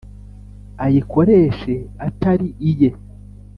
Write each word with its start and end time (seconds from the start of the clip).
ayikoreshe 0.85 1.73
atari 2.07 2.47
iye. 2.69 2.89